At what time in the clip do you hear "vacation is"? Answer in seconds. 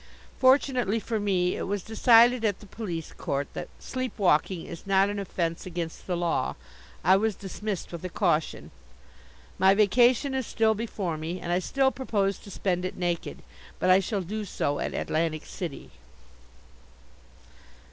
9.75-10.47